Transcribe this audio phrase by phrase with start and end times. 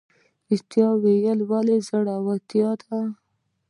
[0.49, 2.99] ریښتیا ویل ولې زړورتیا ده؟